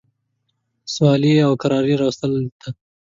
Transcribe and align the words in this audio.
سولي 0.95 1.33
او 1.45 1.51
کراري 1.61 1.93
راوستلو 2.01 2.39
ته. 2.61 2.69